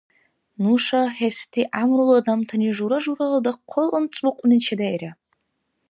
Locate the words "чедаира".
4.65-5.11